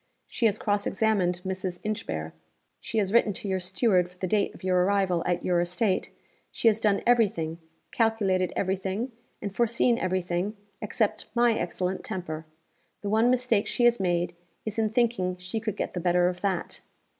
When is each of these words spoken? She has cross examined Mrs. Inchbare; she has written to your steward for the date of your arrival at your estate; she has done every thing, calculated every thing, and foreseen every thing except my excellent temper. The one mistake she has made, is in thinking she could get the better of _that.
She 0.25 0.47
has 0.47 0.57
cross 0.57 0.87
examined 0.87 1.41
Mrs. 1.45 1.79
Inchbare; 1.83 2.33
she 2.79 2.97
has 2.97 3.13
written 3.13 3.33
to 3.33 3.47
your 3.47 3.59
steward 3.59 4.09
for 4.09 4.17
the 4.17 4.25
date 4.25 4.55
of 4.55 4.63
your 4.63 4.83
arrival 4.83 5.21
at 5.27 5.45
your 5.45 5.61
estate; 5.61 6.09
she 6.51 6.67
has 6.69 6.79
done 6.79 7.03
every 7.05 7.27
thing, 7.27 7.59
calculated 7.91 8.51
every 8.55 8.77
thing, 8.77 9.11
and 9.43 9.55
foreseen 9.55 9.99
every 9.99 10.23
thing 10.23 10.57
except 10.81 11.27
my 11.35 11.53
excellent 11.53 12.03
temper. 12.03 12.47
The 13.01 13.09
one 13.09 13.29
mistake 13.29 13.67
she 13.67 13.83
has 13.85 13.99
made, 13.99 14.33
is 14.65 14.79
in 14.79 14.89
thinking 14.89 15.37
she 15.37 15.59
could 15.59 15.77
get 15.77 15.91
the 15.91 15.99
better 15.99 16.27
of 16.29 16.39
_that. 16.41 16.81